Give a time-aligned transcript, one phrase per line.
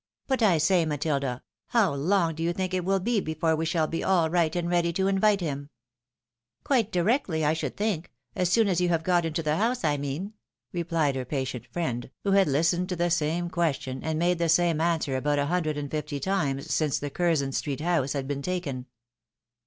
[0.27, 3.85] "But I say, Matilda, how long do you think it wiU be before we shall
[3.85, 5.69] be all right and ready to invite him?""
[6.63, 9.97] Quite directly, I should think,— as soon as you have got into the house, I
[9.97, 10.33] mean,"
[10.73, 14.81] replied her patient friend, who had listened to the same question, and made the same
[14.81, 15.45] answer about Q 258 THE WIDOW MARRIED.
[15.45, 15.91] a hundred and
[16.57, 18.87] fifty times since the Curzon street house had been taken.